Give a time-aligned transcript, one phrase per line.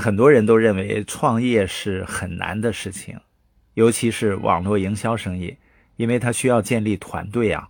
[0.00, 3.18] 很多人都认为创业是很难的事情，
[3.74, 5.56] 尤其是网络营销生意，
[5.96, 7.68] 因为它需要建立团队啊。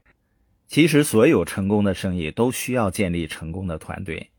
[0.66, 4.30] 其实，所有成功的生意都需要建立成功的团队，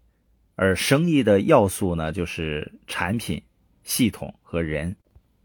[0.56, 3.42] 而生意的要素呢，就是产品、
[3.84, 4.96] 系统和人。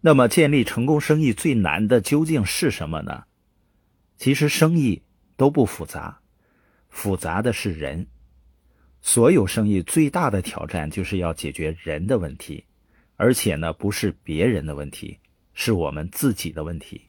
[0.00, 3.24] 那么，建立成功生意最难的究竟是什么呢？
[4.16, 5.02] 其实，生意
[5.36, 6.20] 都不复杂，
[6.88, 8.06] 复杂的是人。
[9.02, 12.64] 所有生意最大的挑战就是要解决人的问题，
[13.16, 15.18] 而且呢，不是别人的问题，
[15.54, 17.02] 是我们自己的问题。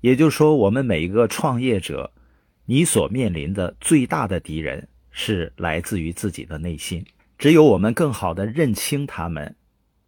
[0.00, 2.12] 也就是说，我们每一个创业者，
[2.64, 7.04] 你所面临的最大的敌人是来自于自己的内心。
[7.38, 9.56] 只有我们更好的认清他们，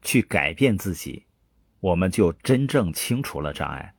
[0.02, 1.24] 去改变自己，
[1.80, 3.94] 我们就真正清除了障碍。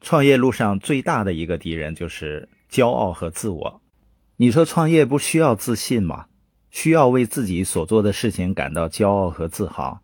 [0.00, 3.82] 创业路上最大的一个敌人就是骄傲和自我。
[4.38, 6.26] 你说创业不需要自信吗？
[6.70, 10.02] 需要为自己所做的事情感到骄傲和自豪。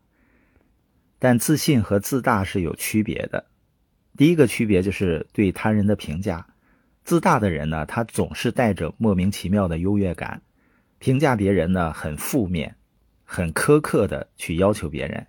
[1.18, 3.44] 但自信和自大是有区别的。
[4.16, 6.46] 第一个区别就是对他人的评价。
[7.04, 10.40] 自大的人呢，他总是带着莫名其妙的优越感，
[10.98, 12.74] 评价别人呢很负面，
[13.24, 15.26] 很苛刻的去要求别人。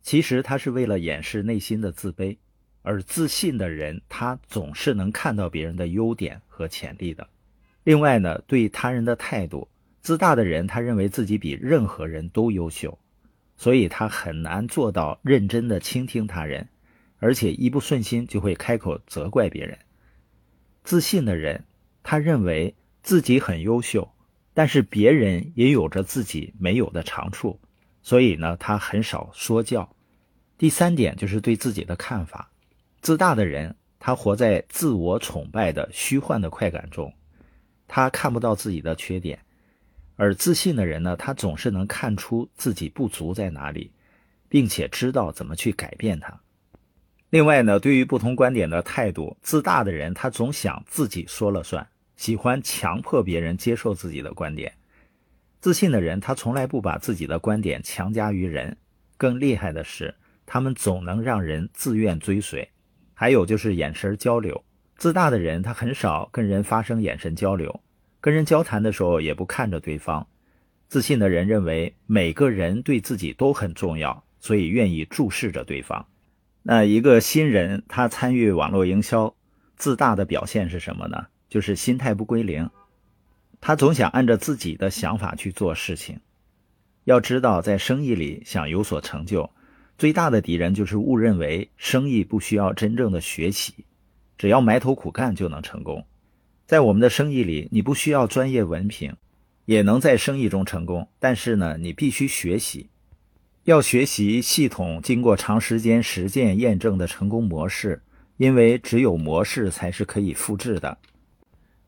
[0.00, 2.38] 其实他是为了掩饰内心的自卑。
[2.80, 7.28] 而自信的人，他总是能看到别人的优点和潜力的。
[7.86, 9.68] 另外呢，对他人的态度，
[10.00, 12.98] 自大的人他认为自己比任何人都优秀，
[13.56, 16.68] 所以他很难做到认真的倾听他人，
[17.20, 19.78] 而且一不顺心就会开口责怪别人。
[20.82, 21.62] 自信的人，
[22.02, 24.10] 他认为自己很优秀，
[24.52, 27.60] 但是别人也有着自己没有的长处，
[28.02, 29.88] 所以呢，他很少说教。
[30.58, 32.50] 第三点就是对自己的看法，
[33.00, 37.14] 自大的人他活在自我崇拜的虚幻的快感中。
[37.88, 39.38] 他看不到自己的缺点，
[40.16, 43.92] 而自信的人呢，他总是能看出自己不足在哪里，
[44.48, 46.40] 并且知道怎么去改变它。
[47.30, 51.86] 另外呢，对于不同观点的态度，自大的人他总想自己说了算，
[52.16, 54.70] 喜欢强迫别人接受自己的观点；
[55.60, 58.76] 自信的人他从来不把自己的观点强加于人，
[59.16, 60.14] 更厉害的是，
[60.46, 62.68] 他们总能让人自愿追随。
[63.12, 64.62] 还有就是眼神交流。
[64.96, 67.80] 自大的人，他很少跟人发生眼神交流，
[68.20, 70.26] 跟人交谈的时候也不看着对方。
[70.88, 76.06] 自信的人认为每个人对自己都很重要，所以愿意注视着对方。
[76.62, 79.34] 那一个新人他参与网络营销，
[79.76, 81.26] 自大的表现是什么呢？
[81.48, 82.68] 就是心态不归零，
[83.60, 86.18] 他总想按照自己的想法去做事情。
[87.04, 89.48] 要知道，在生意里想有所成就，
[89.96, 93.85] 最大的敌人就是误认为生意不需要真正的学习。
[94.38, 96.04] 只要埋头苦干就能成功，
[96.66, 99.16] 在我们的生意里，你不需要专业文凭，
[99.64, 101.08] 也能在生意中成功。
[101.18, 102.90] 但是呢，你必须学习，
[103.64, 108.02] 要学习系统经过长时间实践验证的成功模式，
[108.36, 110.98] 因为只有模式才是可以复制的。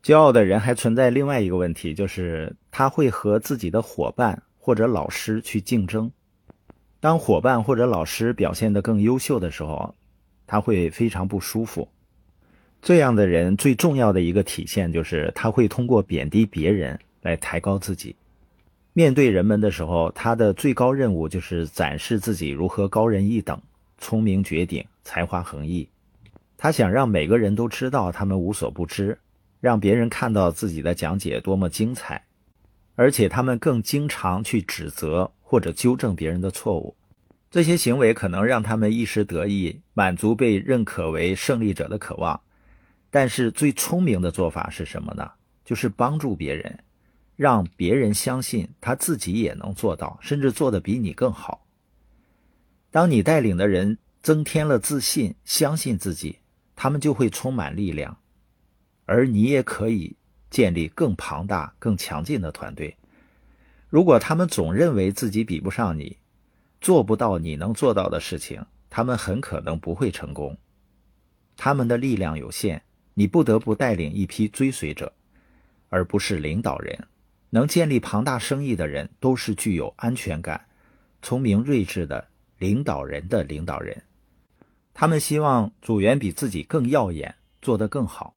[0.02, 6.10] 骄傲的人还存在另外一个问题，就是他会和自己的伙伴或者老师去竞争。
[7.00, 9.94] 当伙伴或者老师表现得更优秀的时候，
[10.46, 11.88] 他会非常不舒服。
[12.80, 18.14] 这样的人最重要的一个体现就是他会通过贬低别人来抬高自己。
[18.92, 23.60] 面对人们的时候，他的最高任务就是展示自己如何高人一等、
[23.98, 25.88] 聪明绝顶、才华横溢。
[26.56, 29.16] 他想让每个人都知道他们无所不知，
[29.60, 32.24] 让别人看到自己的讲解多么精彩，
[32.96, 36.96] 而且他们更经常去指责或者纠正别人的错误。
[37.50, 42.40] 这些行为可能让他们一时得意，满足被认可为胜利者的渴望。
[43.10, 45.30] 但是最聪明的做法是什么呢？
[45.64, 46.78] 就是帮助别人，
[47.36, 51.66] 让别人相信他自己也能做到，甚至做得比你更好。
[52.90, 56.38] 当你带领的人增添了自信，相信自己，
[56.74, 58.18] 他们就会充满力量，
[59.04, 60.16] 而你也可以
[60.50, 62.96] 建立更庞大、更强劲的团队。
[63.88, 66.16] 如果他们总认为自己比不上你，
[66.80, 70.56] 做不到你能做到的事情，他们很可能不会成功。
[71.56, 72.82] 他们的力量有限。
[73.18, 75.12] 你不得不带领一批追随者，
[75.88, 76.96] 而不是领导人。
[77.50, 80.64] 能建立庞大生意的人，都是具有安全感、
[81.20, 82.28] 聪明睿智的
[82.58, 84.00] 领导人的领导人。
[84.94, 88.36] 他们希望组员比自己更耀眼，做得更好。